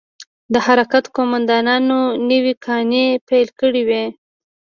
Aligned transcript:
د 0.53 0.55
حرکت 0.65 1.05
قومندانانو 1.15 1.99
نوې 2.29 2.53
کانې 2.65 3.05
پيل 3.27 3.47
کړې 3.59 3.81
وې. 3.89 4.05